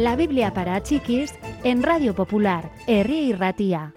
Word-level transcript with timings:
La 0.00 0.16
Biblia 0.16 0.54
para 0.54 0.82
chiquis 0.82 1.34
en 1.62 1.82
Radio 1.82 2.14
Popular, 2.14 2.72
Herri 2.86 3.34
Ratía. 3.34 3.92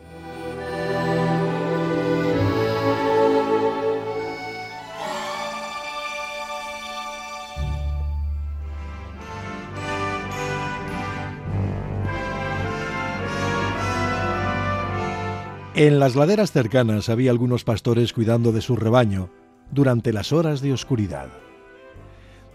En 15.73 15.99
las 15.99 16.17
laderas 16.17 16.51
cercanas 16.51 17.07
había 17.07 17.31
algunos 17.31 17.63
pastores 17.63 18.11
cuidando 18.11 18.51
de 18.51 18.59
su 18.59 18.75
rebaño 18.75 19.29
durante 19.71 20.11
las 20.11 20.33
horas 20.33 20.59
de 20.59 20.73
oscuridad. 20.73 21.42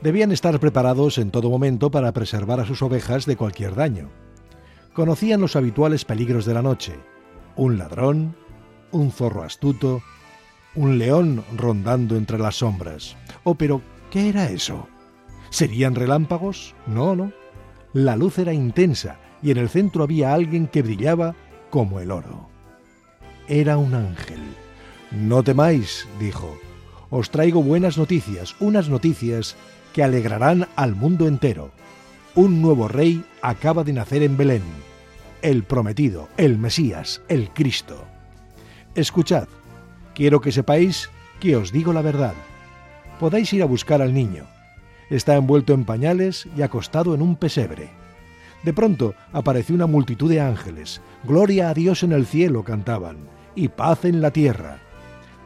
Debían 0.03 0.33
estar 0.33 0.59
preparados 0.61 1.19
en 1.19 1.31
todo 1.31 1.51
momento 1.51 1.91
para 1.91 2.13
preservar 2.13 2.61
a 2.61 2.67
sus 2.67 2.83
ovejas 2.83 3.27
de 3.27 3.37
cualquier 3.37 3.75
daño. 3.75 4.11
Conocían 4.93 5.41
los 5.41 5.57
habituales 5.57 6.05
peligros 6.05 6.45
de 6.45 6.55
la 6.55 6.63
noche, 6.63 6.95
un 7.57 7.79
ladrón, 7.79 8.37
un 8.91 9.11
zorro 9.11 9.43
astuto, 9.43 10.03
un 10.75 10.99
león 10.99 11.45
rondando 11.57 12.17
entre 12.17 12.39
las 12.39 12.57
sombras. 12.57 13.17
Oh, 13.45 13.55
pero, 13.55 13.83
¿qué 14.11 14.29
era 14.29 14.51
eso? 14.51 14.89
¿Serían 15.51 15.95
relámpagos? 15.95 16.75
No, 16.87 17.17
no. 17.17 17.33
La 17.93 18.17
luz 18.17 18.39
era 18.39 18.53
intensa 18.53 19.19
y 19.43 19.51
en 19.51 19.59
el 19.59 19.69
centro 19.69 20.05
había 20.05 20.35
alguien 20.35 20.67
que 20.67 20.83
brillaba 20.83 21.35
como 21.71 22.01
el 22.01 22.11
oro 22.11 22.49
era 23.49 23.79
un 23.79 23.95
ángel. 23.95 24.41
No 25.11 25.43
temáis, 25.43 26.07
dijo, 26.21 26.59
os 27.11 27.31
traigo 27.31 27.63
buenas 27.63 27.97
noticias, 27.97 28.55
unas 28.61 28.89
noticias 28.89 29.57
que 29.93 30.03
alegrarán 30.03 30.69
al 30.77 30.95
mundo 30.95 31.27
entero. 31.27 31.71
Un 32.35 32.63
nuevo 32.63 32.89
rey 32.89 33.25
acaba 33.43 33.85
de 33.85 33.93
nacer 33.93 34.23
en 34.23 34.37
Belén, 34.37 34.63
el 35.43 35.65
prometido, 35.65 36.29
el 36.37 36.59
Mesías, 36.59 37.23
el 37.29 37.51
Cristo. 37.51 38.05
Escuchad, 38.95 39.49
quiero 40.15 40.41
que 40.41 40.53
sepáis 40.53 41.11
que 41.41 41.57
os 41.57 41.73
digo 41.73 41.93
la 41.93 42.03
verdad. 42.03 42.35
Podáis 43.21 43.53
ir 43.53 43.63
a 43.63 43.67
buscar 43.67 44.03
al 44.03 44.15
niño. 44.15 44.45
Está 45.11 45.37
envuelto 45.37 45.73
en 45.73 45.85
pañales 45.85 46.47
y 46.57 46.63
acostado 46.63 47.15
en 47.15 47.23
un 47.23 47.37
pesebre. 47.37 47.91
De 48.63 48.73
pronto 48.73 49.15
apareció 49.33 49.75
una 49.75 49.87
multitud 49.87 50.29
de 50.29 50.41
ángeles. 50.41 51.01
Gloria 51.25 51.71
a 51.71 51.75
Dios 51.75 52.03
en 52.03 52.13
el 52.13 52.27
cielo 52.27 52.65
cantaban 52.65 53.17
y 53.55 53.69
paz 53.69 54.05
en 54.05 54.21
la 54.21 54.31
tierra. 54.31 54.79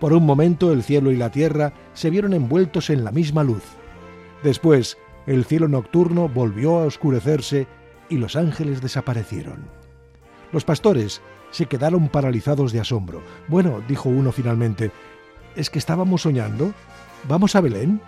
Por 0.01 0.13
un 0.13 0.27
momento 0.27 0.73
el 0.73 0.83
cielo 0.83 1.11
y 1.11 1.17
la 1.17 1.31
tierra 1.31 1.73
se 1.95 2.11
vieron 2.11 2.33
envueltos 2.33 2.91
en 2.91 3.05
la 3.05 3.13
misma 3.13 3.45
luz. 3.45 3.63
Después, 4.43 4.99
el 5.27 5.45
cielo 5.45 5.69
nocturno 5.69 6.29
volvió 6.29 6.79
a 6.79 6.87
oscurecerse 6.87 7.67
y 8.09 8.17
los 8.17 8.37
ángeles 8.37 8.81
desaparecieron. 8.81 9.67
Los 10.53 10.65
pastores 10.65 11.23
se 11.51 11.67
quedaron 11.67 12.09
paralizados 12.09 12.73
de 12.73 12.81
asombro. 12.81 13.23
Bueno, 13.49 13.83
dijo 13.87 14.09
uno 14.09 14.33
finalmente, 14.33 14.91
¿es 15.55 15.71
que 15.71 15.79
estábamos 15.79 16.23
soñando? 16.23 16.73
¿Vamos 17.29 17.55
a 17.55 17.61
Belén? 17.61 18.01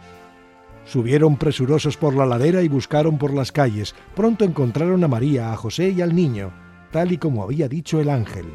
Subieron 0.85 1.37
presurosos 1.37 1.97
por 1.97 2.15
la 2.15 2.27
ladera 2.27 2.63
y 2.63 2.69
buscaron 2.69 3.17
por 3.17 3.33
las 3.33 3.53
calles. 3.53 3.95
Pronto 4.15 4.45
encontraron 4.45 5.03
a 5.05 5.09
María, 5.09 5.53
a 5.53 5.57
José 5.57 5.91
y 5.91 6.03
al 6.03 6.15
niño, 6.15 6.53
tal 6.91 7.13
y 7.13 7.19
como 7.19 7.43
había 7.43 7.69
dicho 7.69 8.01
el 8.01 8.11
ángel. 8.11 8.47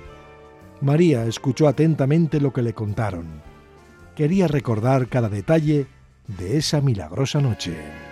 María 0.81 1.25
escuchó 1.25 1.67
atentamente 1.67 2.39
lo 2.39 2.53
que 2.53 2.61
le 2.61 2.73
contaron. 2.73 3.25
Quería 4.16 4.47
recordar 4.47 5.07
cada 5.07 5.30
detalle 5.30 5.88
de 6.38 6.58
esa 6.58 6.80
milagrosa 6.81 7.41
noche. 7.41 8.08